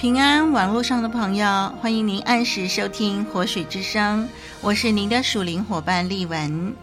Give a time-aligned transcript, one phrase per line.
[0.00, 1.46] 平安，网络上的朋友，
[1.78, 4.24] 欢迎您按时收听《活水之声》，
[4.62, 6.74] 我是您的属灵伙伴丽文。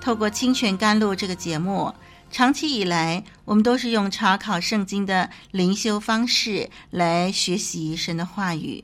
[0.00, 1.94] 透过清泉甘露这个节目，
[2.32, 8.82] 长期以来，我们都是用查考圣经的灵修方式来学习神的话语。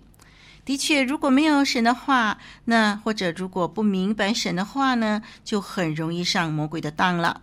[0.64, 7.40] 的确，如果没有神的话，那或者如果不明白神的话呢，就很容易上魔鬼的当了。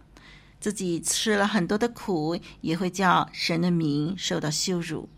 [0.61, 5.09] 自己吃了很多的苦，也会叫神的名受到羞辱。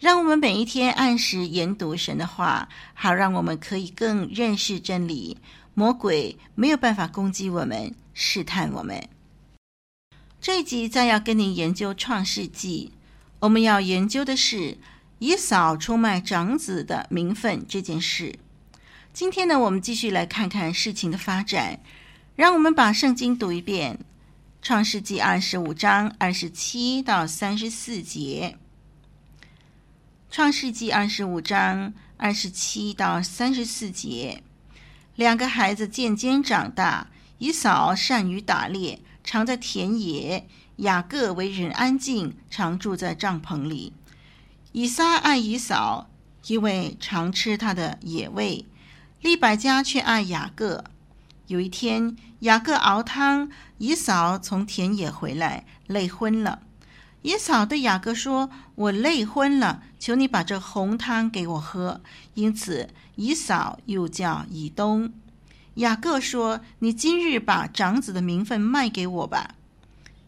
[0.00, 5.36] 让我们每一天按时研读神的话，好让我们可以更认识真理。
[5.74, 9.06] 魔鬼没有办法攻击我们，试探我们。
[10.40, 12.94] 这一集再要跟您研究创世纪，
[13.40, 14.78] 我们要研究的是
[15.18, 18.38] 以扫出卖长子的名分这件事。
[19.12, 21.78] 今天呢，我们继续来看看事情的发展。
[22.36, 23.96] 让我们把圣经读一遍，
[24.62, 28.56] 《创世纪》二十五章二十七到三十四节。
[30.30, 34.44] 创世纪二十五章二十七到三十四节，
[35.16, 37.08] 两个孩子渐渐长大。
[37.38, 40.44] 以扫善于打猎，常在田野；
[40.76, 43.92] 雅各为人安静，常住在帐篷里。
[44.70, 46.08] 以撒爱以扫，
[46.46, 48.66] 因为常吃他的野味；
[49.22, 50.84] 利百加却爱雅各。
[51.48, 56.60] 有一天，雅各熬汤，以扫从田野回来，累昏了。
[57.22, 62.00] 以扫对雅各说：“我累昏了，求你把这红汤给我喝。”
[62.34, 65.12] 因此，以扫又叫以东。
[65.74, 69.54] 雅各说：“你今日把长子的名分卖给我吧。”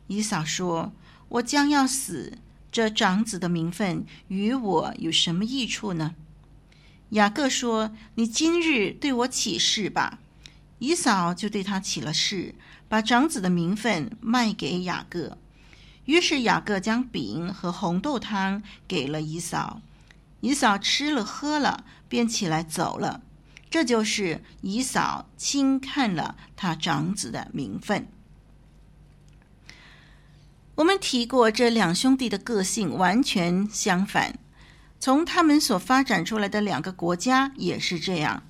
[0.08, 0.92] 以扫说
[1.31, 2.38] ：“我将要死，
[2.70, 6.14] 这长子的名分与我有什么益处呢？”
[7.10, 10.19] 雅各说：“你今日对我起誓吧。”
[10.78, 12.54] 以扫就对他起了誓，
[12.88, 15.38] 把长子的名分卖给雅各。
[16.04, 19.80] 于是雅各将饼和红豆汤给了以嫂，
[20.40, 23.20] 以嫂吃了喝了，便起来走了。
[23.70, 28.06] 这就是以嫂轻看了他长子的名分。
[30.74, 34.38] 我们提过，这两兄弟的个性完全相反，
[34.98, 38.42] 从他们所发展出来的两个国家也是这样。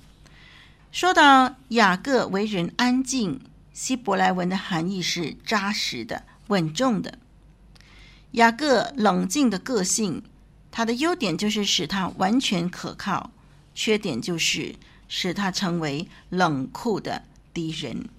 [0.91, 3.41] 说到雅各为人安静，
[3.73, 7.19] 希伯来文的含义是扎实的、稳重的。
[8.33, 10.23] 雅各冷静的个性，
[10.71, 13.29] 他的优点就是使他完全可靠；
[13.75, 14.75] 缺点就是
[15.07, 17.23] 使他成为冷酷的
[17.53, 18.09] 敌人。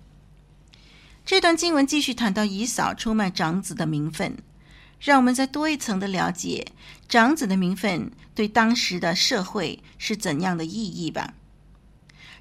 [1.24, 4.38] 这段经文继续谈到以扫出卖长子的名分，
[5.00, 6.68] 让我们再多一层的了解
[7.08, 11.34] 长子的名分对当时的社会是怎样的意义吧。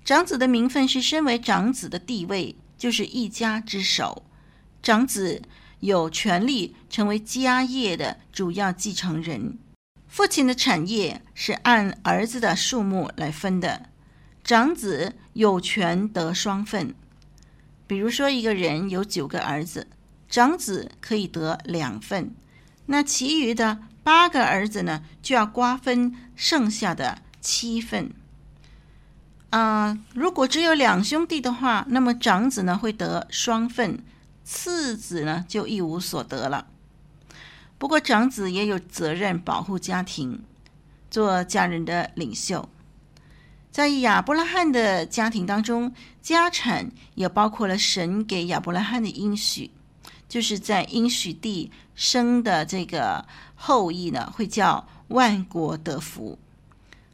[0.06, 4.24] 长子的名分是身为长子的地位，就是一家之首，
[4.84, 5.42] 长子。
[5.84, 9.58] 有权利成为家业的主要继承人，
[10.08, 13.90] 父亲的产业是按儿子的数目来分的，
[14.46, 16.96] 长子有权得双份。
[17.86, 19.88] 比如说，一个人有九个儿子，
[20.30, 22.34] 长子可以得两份，
[22.86, 28.14] 那其余的八个儿子呢，就要瓜分剩下的七份。
[29.50, 34.00] 啊、如果只有两兄弟的话，那么长子呢会得双份。
[34.44, 36.68] 次子呢，就一无所得了。
[37.78, 40.44] 不过长子也有责任保护家庭。
[41.10, 42.68] 做家人的领袖。
[43.70, 45.94] 在亚伯拉罕的家庭当中，
[46.24, 49.70] 家产也包括了神给亚伯拉罕的应许，
[50.28, 56.40] 就是在应许地生的这个后裔呢，会叫万国得福。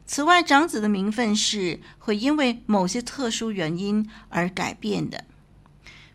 [0.06, 5.26] 此外，长子的名分是会因为某些特殊原因而改变的，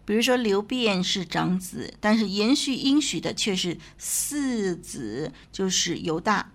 [0.05, 6.53] 比如说流便是长子，但是延续应许的却是次子，就是犹大。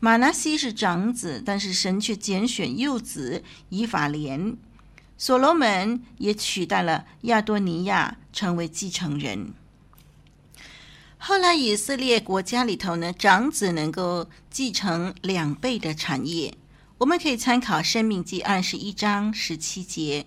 [0.00, 4.56] 马拿西是长子，但是神却拣选幼子以法莲。
[5.16, 9.54] 所罗门也取代了亚多尼亚成为继承人。
[11.18, 16.54] 后来以色列国家里头呢，长子能够继承两倍的产业。
[16.98, 20.26] 我们可以参考《申命记》二十一章十七节。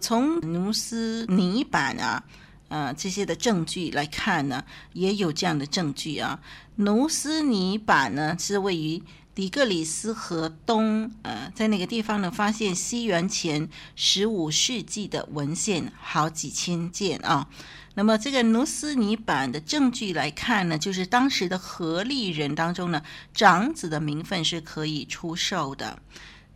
[0.00, 2.24] 从努斯尼版啊，
[2.68, 4.64] 呃这些的证据来看呢，
[4.94, 6.40] 也有这样的证据啊。
[6.76, 9.02] 努斯尼版呢是位于
[9.34, 17.46] 底格里斯河东，呃，在那个地方呢发现西元前十五世纪的文献好几千件啊。
[17.94, 23.02] 那么这个努斯尼版的证据来看呢，就是当时的何利人当中呢，
[23.34, 26.00] 长子的名分是可以出售的。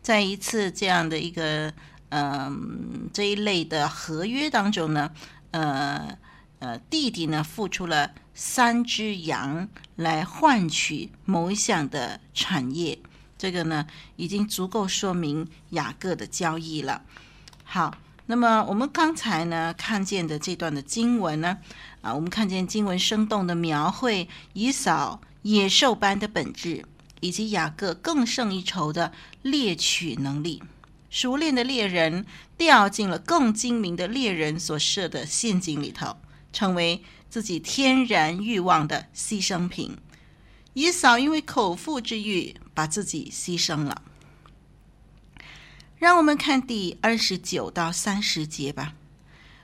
[0.01, 1.73] 在一次这样的一个
[2.09, 5.11] 嗯、这一类的合约当中呢，
[5.51, 6.17] 呃
[6.59, 8.11] 呃弟弟呢付出了。
[8.37, 12.99] 三只羊来换取某一项的产业，
[13.37, 13.87] 这个呢
[14.17, 17.01] 已经足够说明雅各的交易了。
[17.63, 21.59] 好，那么我们刚才呢看见的这段的经文呢，
[22.01, 26.83] 啊，我们看见经文生动的描绘以扫野兽般的本质，
[27.21, 29.13] 以及雅各更胜一筹的
[29.43, 30.61] 猎取能力。
[31.15, 32.25] 熟练的猎人
[32.57, 36.17] 掉进了更精明的猎人所设的陷阱里头，
[36.51, 37.01] 成为。
[37.27, 39.97] 自己天然欲望的牺牲品，
[40.73, 44.01] 以扫因为口腹之欲把自己牺牲了。
[45.97, 48.93] 让我们看第二十九到三十节吧。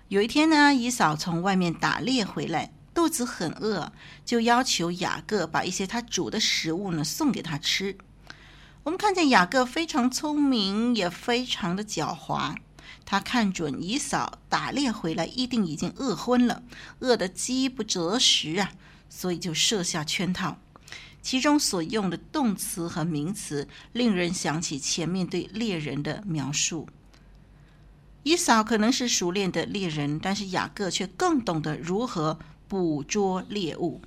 [0.09, 3.94] 有一天呢，以扫从外面打猎回来，肚子很饿，
[4.25, 7.98] 就要求雅各把一些他煮的食物呢送给他吃。
[8.83, 12.56] 我们看见雅各非常聪明，也非常的狡猾。
[13.06, 16.63] 他看准以嫂打猎回来，一定已经饿昏了，
[17.00, 18.72] 饿得饥不择食啊，
[19.07, 20.57] 所以就设下圈套。
[21.22, 26.89] 其中所用的动词和名词，令人想起前面对猎人的描述。
[28.24, 34.01] 以嫂可能是熟练的猎人，但是雅各却更懂得如何捕捉猎物。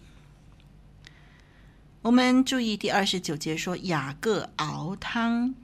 [2.05, 5.55] 我们注意第二十九节说，雅各熬汤。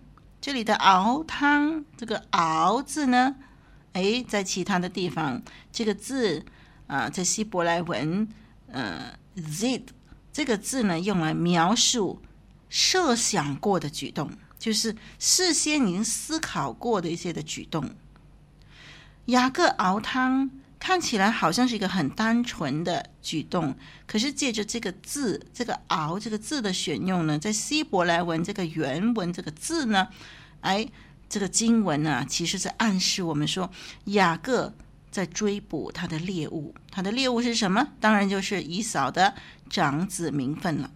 [0.40, 3.36] 这里的熬汤，这个熬字呢，
[3.92, 6.42] 哎，在其他的地方，这个字
[6.86, 8.26] 啊，在希伯来文，
[8.72, 9.82] 呃，zid
[10.32, 12.22] 这个字呢，用来描述
[12.70, 17.90] 设想过的举动，就是事先您思考过的一些的举动。
[19.26, 20.50] 雅各熬汤。
[20.80, 30.08] 看起来好像是一个很单纯的举动，可是借着这个字，这个“熬”这个字的选用呢，在希伯来文这个原文这个字呢，
[30.62, 30.88] 哎，
[31.28, 33.70] 这个经文呢，其实是暗示我们说，
[34.06, 34.74] 雅各
[35.10, 37.88] 在追捕他的猎物，他的猎物是什么？
[38.00, 39.34] 当然就是以扫的
[39.68, 40.90] 长子名分了。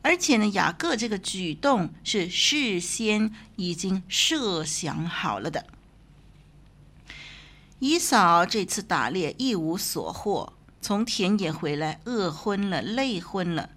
[0.00, 5.66] 而且呢，雅各这个举动是事先已经设想好了的。
[7.80, 13.70] 以嫂这次打猎一无所获，从田野回来饿昏了，累昏了。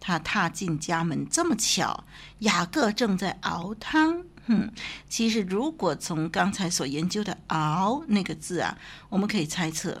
[0.00, 2.04] 她踏进家门，这么巧，
[2.38, 4.24] 雅各正在熬汤。
[4.46, 4.70] 哼，
[5.08, 10.00] 其实如果从刚才所研究的“熬”那个字啊，我们可以猜测，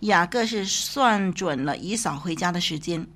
[0.00, 3.06] 雅各是算准了以嫂回家的时间，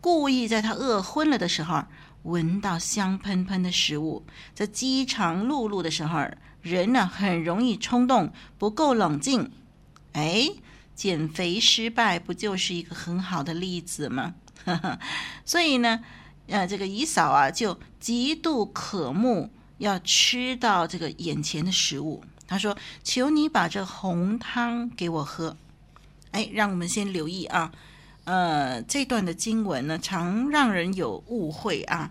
[0.00, 1.84] 故意在她饿昏了的时候，
[2.24, 6.26] 闻到香喷喷的食物，在饥肠辘辘的时候。
[6.66, 9.52] 人呢，很容易冲动，不够冷静。
[10.12, 10.48] 哎，
[10.94, 14.34] 减肥失败不就是一个很好的例子吗？
[15.46, 16.00] 所以呢，
[16.48, 22.24] 呃，这个姨嫂啊，就极度渴慕要吃到这个眼前的食物。
[22.48, 25.56] 他说：“求你把这红汤给我喝。”
[26.32, 27.72] 哎，让我们先留意啊，
[28.24, 32.10] 呃，这段的经文呢，常让人有误会啊。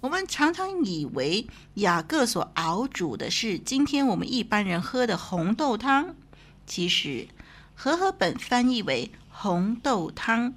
[0.00, 6.14] 我们常常以为雅各所熬煮的是今天我们一般人喝的红豆汤，
[6.66, 7.26] 其实
[7.74, 10.52] 和合本翻译为红豆汤，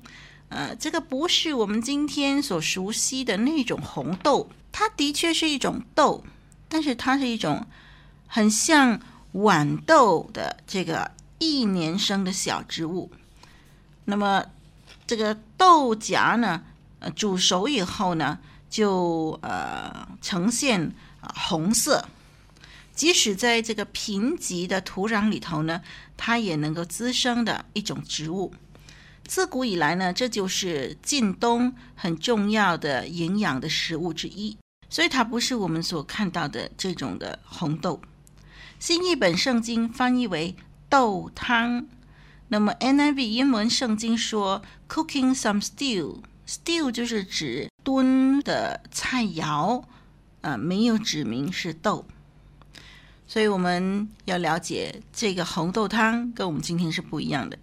[0.50, 6.24] 呃，这个不是我们今天所熟悉的那种红豆，它的确是一种豆，
[6.68, 7.66] 但是它是一种
[8.28, 9.00] 很像
[9.34, 13.10] 豌豆的这个一年生的小植物。
[14.06, 14.46] 那么
[15.08, 16.64] 这个豆荚呢，
[17.00, 18.40] 呃，煮熟以后呢，
[18.70, 22.08] 就呃呈现红色。
[22.94, 25.82] 即使在这个贫瘠的土壤里头呢，
[26.18, 28.54] 它也能够滋生的一种植物。
[29.26, 34.58] 自古以来呢，这就是近东很重要的营养的食物之一。
[34.90, 38.02] 所以它不是我们所看到的这种的红豆。
[38.80, 40.56] 新译本圣经翻译为
[40.90, 41.86] 豆汤。
[42.48, 46.18] 那么 NIV 英文圣经说 cooking some stew
[46.50, 49.86] Still 就是指炖的菜肴，啊、
[50.42, 52.08] 呃，没有指明是豆。
[53.28, 57.60] 所以我们要了解这个红豆汤跟我们今天是不一样的。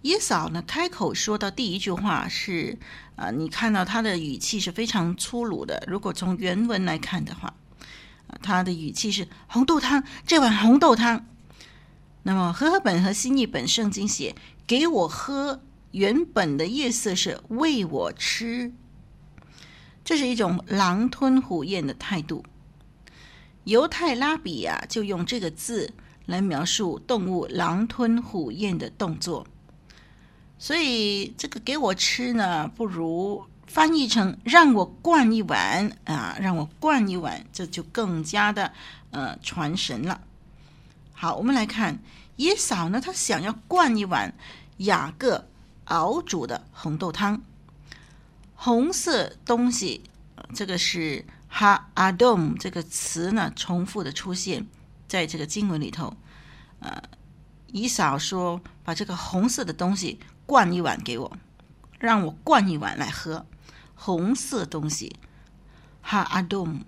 [0.00, 2.78] 以扫呢，开口说到第一句话是
[3.14, 5.84] 啊、呃，你看到他的语气是非常粗鲁的。
[5.86, 7.52] 如果从原文来看的话，
[8.28, 11.26] 呃、他的语气是红豆汤，这碗红豆汤。
[12.22, 14.34] 那么和合本和新译本圣经写
[14.66, 15.60] 给我喝，
[15.92, 18.72] 原本的意思是喂我吃，
[20.04, 22.44] 这是一种狼吞虎咽的态度。
[23.64, 25.92] 犹太拉比啊，就用这个字
[26.26, 29.46] 来描述动物狼吞虎咽的动作。
[30.58, 38.72] 所以这个给我吃呢，不如翻译成让我灌一碗啊，让我灌一碗，这就更加的
[39.10, 40.20] 呃传神了。
[41.12, 41.98] 好，我们来看
[42.36, 44.34] 以扫呢，他想要灌一碗
[44.78, 45.48] 雅各
[45.92, 47.42] 熬煮的红豆汤，
[48.54, 50.02] 红色东西，
[50.54, 51.24] 这个是。
[51.54, 54.66] 哈阿 dom 这个词呢，重复的出现
[55.06, 56.16] 在这个经文里头。
[56.80, 57.02] 呃，
[57.66, 61.36] 以扫说：“把这个红色的东西灌一碗给我，
[61.98, 63.44] 让我灌一碗来喝。”
[63.94, 65.14] 红色东西，
[66.00, 66.84] 哈阿 dom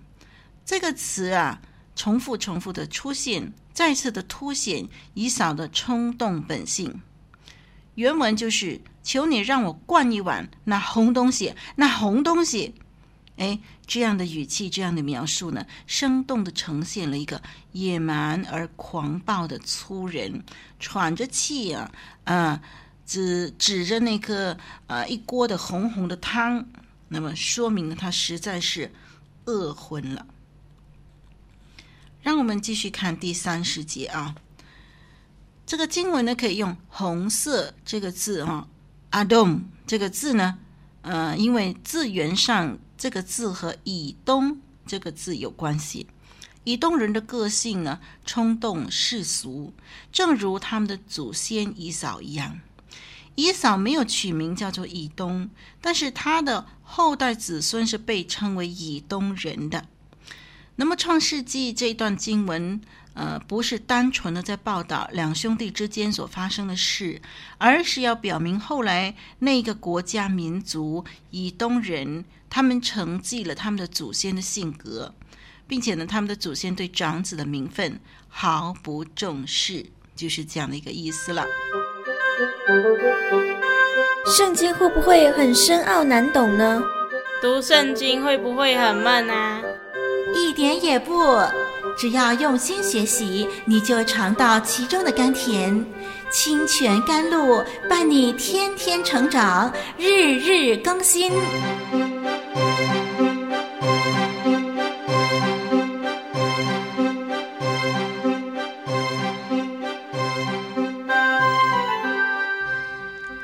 [0.65, 1.61] 这个词啊，
[1.95, 6.99] 重复重复的出现，再次的凸显以扫的冲动本性。
[7.93, 12.75] 原文就是：“求你让我灌一碗那红东西，那红东西。”
[13.37, 17.41] 哎，这样的语气，这样的描述呢，生动的呈现了一个
[17.73, 20.41] 野蛮而狂暴的粗人，
[20.79, 21.91] 喘着气啊，
[22.23, 22.61] 啊，
[23.05, 24.57] 指指着那个
[24.87, 26.65] 呃一锅的红红的汤，
[27.09, 28.89] 那么说明了他实在是
[29.43, 30.25] 饿昏了。
[32.21, 34.33] 让我们继续看第三十节啊，
[35.65, 38.65] 这个经文呢，可以用“红色”这个字啊
[39.15, 40.57] ，“Adom” 这个字呢，
[41.01, 42.77] 呃，因为字源上。
[42.97, 44.57] 这个字和以东
[44.87, 46.07] 这个字有关系。
[46.63, 49.73] 以东人的个性呢，冲动世俗，
[50.13, 52.61] 正如他们的祖先以扫一样。
[53.35, 55.49] 以扫没有取名叫做以东，
[55.81, 59.85] 但是他的后代子孙是被称为以东人的。
[60.75, 62.81] 那么，《创世纪》这一段经文。
[63.15, 67.21] 呃，不是单纯的在报道两兄弟之间所发生的事，
[67.57, 75.13] 而是要表明后来那个国家民族以东人，他们承继了他们的祖先的性格，
[75.65, 81.45] 并且呢，他们的祖先对长子的名分毫不重视，就是这样的一个意思了。
[84.35, 86.83] 圣经会不会很深奥难懂呢？
[87.41, 89.61] 读圣经会不会很闷啊？
[90.33, 91.39] 一点也不。
[91.97, 95.85] 只要用心学习，你就尝到其中的甘甜。
[96.31, 101.31] 清泉甘露伴你天天成长，日日更新。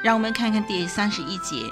[0.03, 1.71] 让我们看看第三十一节，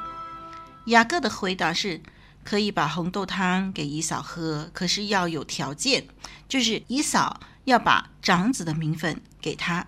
[0.86, 2.00] 雅各的回答是。
[2.44, 6.08] 可以把红豆汤给姨嫂喝，可是要有条件，
[6.48, 9.88] 就是姨嫂要把长子的名分给他。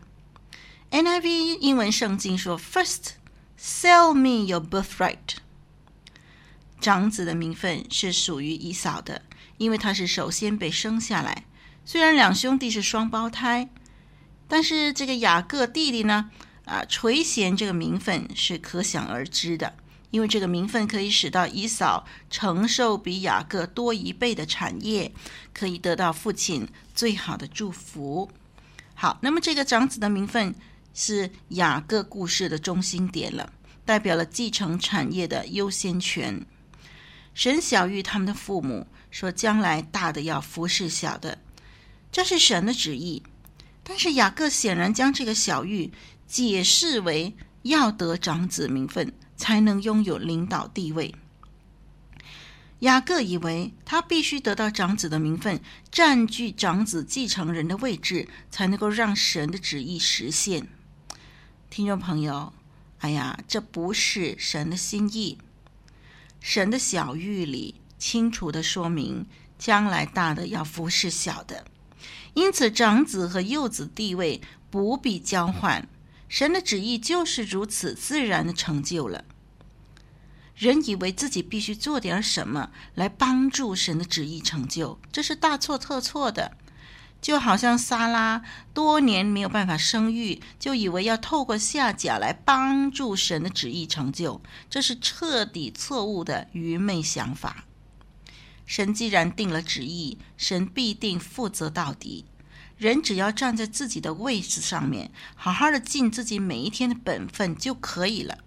[0.92, 3.12] NIV 英文圣经说：“First,
[3.60, 5.38] sell me your birthright。”
[6.82, 9.22] 长子的名分是属于姨嫂的，
[9.58, 11.46] 因为他是首先被生下来。
[11.86, 13.70] 虽然两兄弟是双胞胎，
[14.48, 16.30] 但是这个雅各弟弟呢，
[16.66, 19.76] 啊，垂涎这个名分是可想而知的。
[20.12, 25.12] 因为这个名分可以使到以扫承受比雅各多一倍的产业，
[25.54, 28.30] 可以得到父亲最好的祝福。
[28.94, 30.54] 好，那么这个长子的名分
[30.94, 33.52] 是雅各故事的中心点了，
[33.86, 36.46] 代表了继承产业的优先权。
[37.34, 41.40] 神小玉他们的父母说，将来大的要服侍小的，
[42.12, 43.24] 这是神的旨意。
[43.84, 45.92] 但是雅各显然将这个小玉
[46.28, 49.12] 解释为要得长子名分。
[49.42, 51.16] 才能拥有领导地位。
[52.82, 55.60] 雅各以为他必须得到长子的名分，
[55.92, 60.68] 占据长子继承人的位置，才能够让神的旨意实现。
[61.72, 62.54] 听众朋友，
[63.00, 65.40] 哎呀，这不是神的心意。
[66.40, 69.26] 神的晓諭里清楚的说明，
[69.58, 71.66] 将来大的要服侍小的，
[72.36, 75.88] 因此长子和幼子地位不必交换。
[76.28, 79.26] 神的旨意就是如此自然的成就了。
[80.62, 86.56] 人以为自己必须做点什么来帮助神的旨意成就，这是大错特错的。
[87.20, 94.40] 就好像撒拉多年没有办法生育，就以为要透过夏甲来帮助神的旨意成就，
[94.70, 97.66] 这是彻底错误的愚昧想法。
[98.68, 102.26] 神既然定了旨意，神必定负责到底。
[102.78, 108.38] 人只要站在自己的位置上面，好好的尽自己每一天的本分就可以了。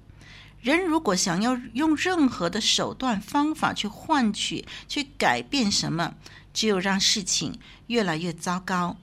[0.65, 6.15] 人如果想要用任何的手段方法去换取、去改变什么，
[6.55, 8.97] 只有让事情越来越糟糕，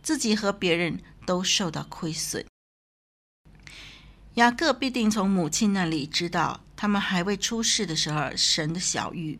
[0.00, 2.46] 自己和别人都受到亏损。
[4.34, 9.36] 雅各必定从母亲那里知道，他们还未出世的时候，神的晓諭。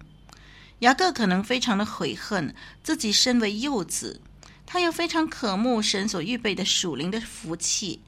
[0.81, 4.21] 雅各可能非常的悔恨自己身为幼子，
[4.67, 8.01] 他又非常渴慕神所预备的属灵的福气，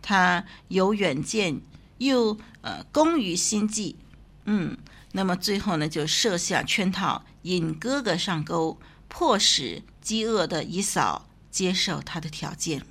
[0.00, 1.60] 他有远见，
[1.98, 3.96] 又呃工于心计，
[4.44, 4.76] 嗯。
[5.12, 8.78] 那么最后呢，就设下圈套，引哥哥上钩，
[9.08, 12.84] 迫使饥饿的以扫接受他的条件。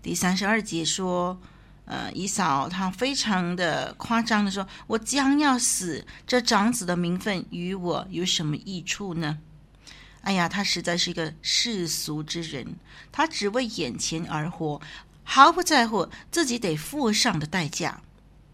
[0.00, 1.40] 第三十二节说，
[1.84, 9.38] 呃，以扫他非常的夸张的说：“我将要死，这长子的名分与我有什么益处呢？”
[10.22, 12.76] 哎呀，他实在是一个世俗之人，
[13.10, 14.80] 他只为眼前而活，
[15.30, 18.00] 毫不在乎自己得付上的代价。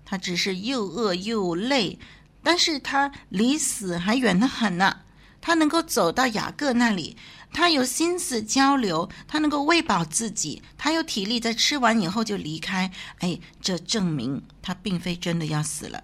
[0.05, 2.01] 他只是又饿又累，
[2.43, 5.03] 但是他离死还远得很呢。
[5.41, 7.17] 他能够走到雅各那里，
[7.53, 12.91] 他有心思交流，他能够喂饱自己，他有体力在吃完以后就离开。
[13.21, 16.03] 哎，这证明他并非真的要死了。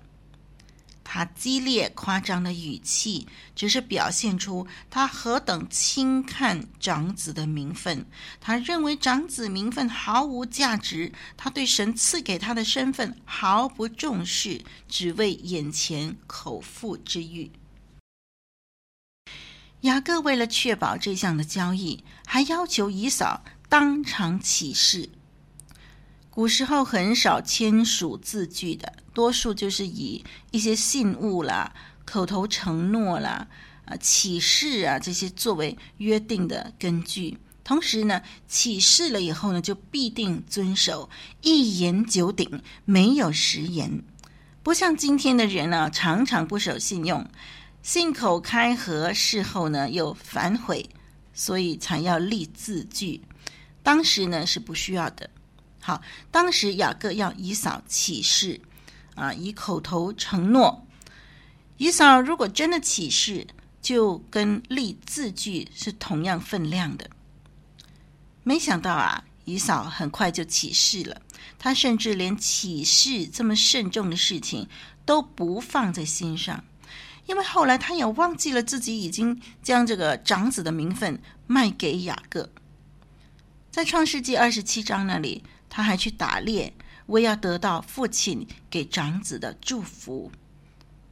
[1.12, 8.06] 他激烈夸张的语气，只是表现出他何等轻看长子的名分。
[8.40, 17.50] 他认为长子名分毫无价值，他对神赐给他的身份毫不重视，只为眼前口腹之欲。
[19.80, 25.08] 雅各为了确保这项的交易，还要求以嫂当场起誓。
[26.30, 31.72] 古时候很少签署字据的，多数就是以一些信物啦、
[32.04, 33.46] 口头承诺啦、
[33.84, 37.38] 啊起誓啊这些作为约定的根据。
[37.62, 41.08] 同时呢，起誓了以后呢，就必定遵守，
[41.40, 44.02] 一言九鼎，没有食言。
[44.62, 47.24] 不像今天的人呢、啊，常常不守信用，
[47.82, 50.88] 信口开河，事后呢又反悔，
[51.32, 53.22] 所以才要立字据。
[53.82, 55.30] 当时呢是不需要的。
[55.80, 58.60] 好，当时雅各要以扫起誓，
[59.20, 60.86] 啊，以口头承诺。
[61.76, 63.46] 以扫如果真的起誓，
[63.82, 67.10] 就跟立字据是同样分量的。
[68.42, 71.20] 没想到啊，以扫很快就起誓了。
[71.58, 74.66] 他甚至连起誓这么慎重的事情
[75.04, 76.64] 都不放在心上，
[77.26, 82.48] 因为后来他也忘记了自己已经将这个长子的名分卖给雅各。
[83.70, 85.44] 在创世纪二十七章那里。
[85.72, 86.74] 他还去打猎，
[87.10, 90.32] 为要得到父亲给长子的祝福。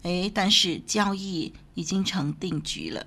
[0.02, 3.06] 哎，但是交易已经成定局了。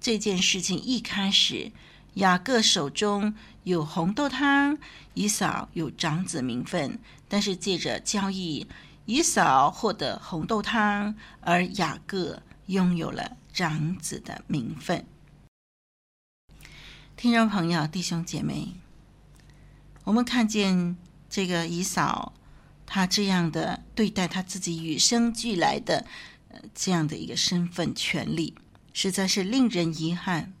[0.00, 1.72] 这件事情一开始，
[2.14, 4.78] 雅各手中有红豆汤，
[5.14, 6.98] 以扫有长子名分。
[7.28, 8.66] 但是借着交易，
[9.06, 15.06] 以扫获得红豆汤，而雅各拥有了长子的名分。
[17.16, 18.74] 听众朋友、弟兄姐妹。
[20.04, 20.96] 我们看见
[21.30, 22.34] 这个以扫，
[22.84, 26.04] 他这样的对待他自己与生俱来的
[26.48, 28.54] 呃这样的一个身份权利，
[28.92, 30.52] 实在是令人遗憾。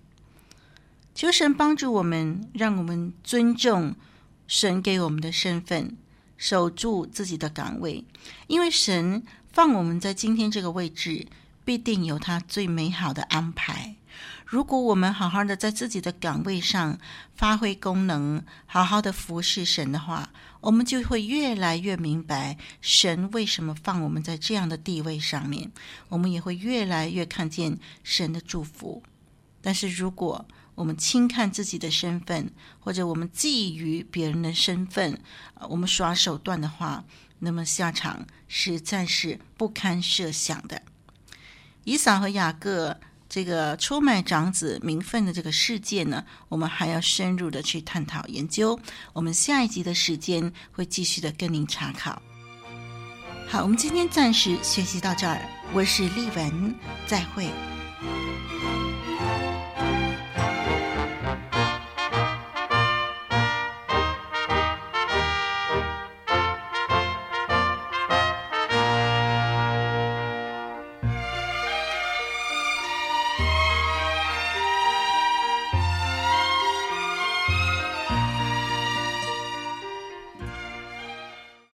[1.12, 3.96] 求神帮助我们，让我们尊重
[4.46, 5.96] 神给我们的身份，
[6.38, 8.04] 守住自己的岗位，
[8.46, 11.26] 因为神放我们在今天这个位置，
[11.64, 13.96] 必定有他最美好的安排。
[14.50, 16.98] 如果我们好好的在自己的岗位上
[17.36, 25.70] 发挥功能，好好的服侍神的话，我们就会越来越明白神为什么放我们在这样的地位上面。
[26.08, 29.04] 我们也会越来越看见神的祝福。
[29.62, 35.20] 但是，如果我们轻看自己的身份，或者我们觊觎别人的身份，
[35.68, 37.04] 我们耍手段的话，
[37.38, 40.82] 那么下场实在是不堪设想的。
[41.84, 42.98] 以扫和雅各。
[43.30, 48.78] 这个出卖长子名分的这个事件呢，我们还要深入的去探讨研究。
[49.12, 52.20] 我们下一集的时间会继续的跟您查考。
[53.46, 55.40] 好，我们今天暂时学习到这儿。
[55.72, 56.74] 我是丽文，
[57.06, 57.48] 再会。